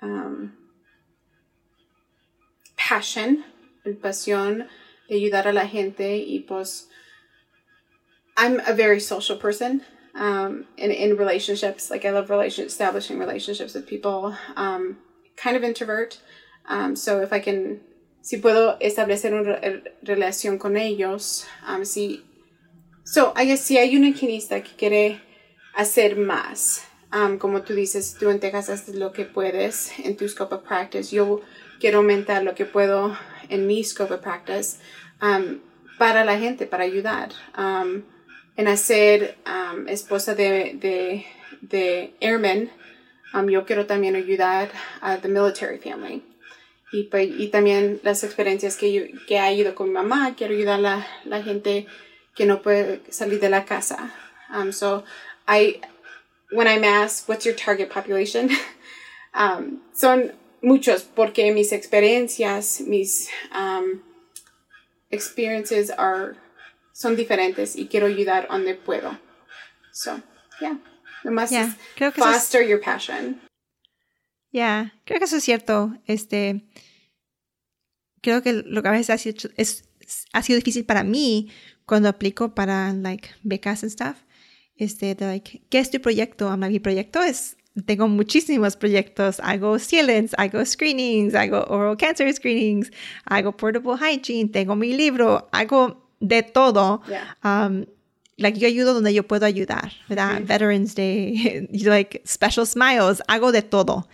[0.02, 0.52] um,
[2.76, 3.44] passion,
[3.86, 4.68] el pasión
[5.10, 6.88] de ayudar a la gente y pues
[8.38, 9.82] I'm a very social person
[10.16, 11.90] um, in, in relationships.
[11.90, 14.36] Like I love relation establishing relationships with people.
[14.56, 14.98] Um,
[15.36, 16.20] kind of introvert.
[16.68, 17.82] Um, so if I can,
[18.22, 19.60] si puedo establecer una
[20.04, 22.24] relación con ellos, um, si
[23.04, 25.22] So, I guess si hay un higienista que quiere
[25.76, 30.28] hacer más, um, como tú dices, tú en Texas haces lo que puedes en tu
[30.28, 31.16] scope of practice.
[31.16, 31.42] Yo
[31.80, 33.18] quiero aumentar lo que puedo
[33.50, 34.78] en mi scope of practice
[35.22, 35.60] um,
[35.98, 37.30] para la gente, para ayudar.
[37.58, 38.04] Um,
[38.58, 41.26] en hacer um, esposa de, de,
[41.62, 42.70] de airmen,
[43.34, 44.70] um, yo quiero también ayudar
[45.02, 46.24] a the military family.
[46.94, 50.54] Y, pues, y también las experiencias que, yo, que ha ido con mi mamá, quiero
[50.54, 51.88] ayudar a la, la gente
[52.36, 54.14] que no puede salir de la casa.
[54.54, 55.06] Um, so
[55.48, 55.80] I,
[56.52, 58.50] when I'm asked, what's your target population?
[59.34, 60.32] um, son
[60.62, 64.02] muchos porque mis experiencias, mis um,
[65.10, 66.36] experiences are,
[66.94, 69.18] son diferentes y quiero ayudar donde puedo.
[69.92, 70.22] So,
[70.60, 70.78] yeah.
[71.24, 72.70] Nomás yeah, creo que foster es...
[72.70, 73.40] your passion.
[74.52, 75.94] Yeah, creo que eso es cierto.
[76.08, 76.62] Este,
[78.22, 79.84] creo que lo que a veces ha sido, es,
[80.34, 81.52] ha sido difícil para mí
[81.86, 84.18] cuando aplico para like becas and stuff,
[84.82, 86.48] este, de like, ¿qué es tu proyecto?
[86.48, 87.56] I'm like, mi proyecto es,
[87.86, 89.40] tengo muchísimos proyectos.
[89.40, 92.92] Hago sealants, hago screenings, hago oral cancer screenings,
[93.26, 97.02] hago portable hygiene, tengo mi libro, hago de todo.
[97.44, 97.86] Um,
[98.38, 100.42] like yo ayudo donde yo puedo ayudar, ¿verdad?
[100.42, 104.08] Veterans Day, like special smiles, hago de todo.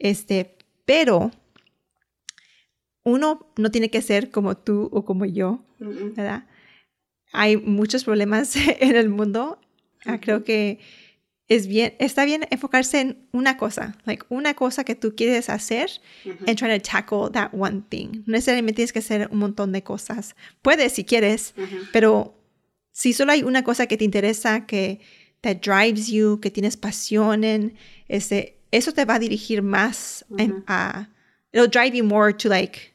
[0.00, 1.30] Este, pero
[3.04, 6.44] uno no tiene que ser como tú o como yo, ¿verdad?
[7.32, 9.60] hay muchos problemas en el mundo.
[10.08, 10.78] Ah, creo que
[11.48, 15.90] es bien, está bien enfocarse en una cosa, like una cosa que tú quieres hacer
[16.46, 18.22] and trying to tackle that one thing.
[18.26, 20.36] No necesariamente tienes que hacer un montón de cosas.
[20.60, 21.54] Puedes si quieres,
[21.92, 22.34] pero
[22.92, 25.00] si solo hay una cosa que te interesa, que
[25.42, 27.76] that drives you, que tienes pasión en,
[28.08, 30.24] ese, eso te va a dirigir más
[30.66, 31.08] a,
[31.52, 32.92] it'll drive you more to like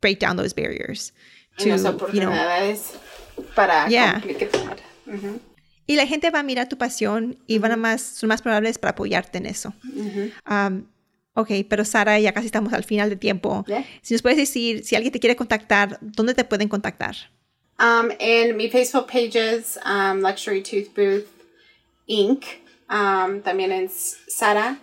[0.00, 1.12] break down those barriers
[1.56, 2.92] to, oportunidades
[3.56, 3.86] para
[4.20, 4.76] completar.
[5.86, 8.78] Y la gente va a mirar tu pasión y van a más, son más probables
[8.78, 9.74] para apoyarte en eso.
[10.48, 10.86] Um,
[11.34, 13.64] ok, pero Sara, ya casi estamos al final de tiempo.
[14.00, 17.16] Si nos puedes decir, si alguien te quiere contactar, ¿dónde te pueden contactar?
[17.80, 21.26] Um, en mi Facebook pages, um, Luxury Tooth Booth
[22.06, 22.44] Inc.
[22.88, 24.78] Um, también en Sara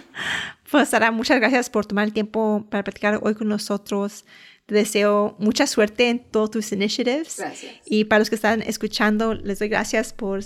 [0.69, 4.25] Pues Sara, muchas gracias por tomar el tiempo para platicar hoy con nosotros.
[4.65, 7.37] Te deseo mucha suerte en todos tus initiatives.
[7.37, 7.73] Gracias.
[7.85, 10.41] Y para los que están escuchando, les doy gracias por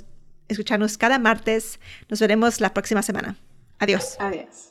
[0.48, 1.80] escucharnos cada martes.
[2.08, 3.36] Nos veremos la próxima semana.
[3.80, 4.16] Adiós.
[4.20, 4.71] Adiós.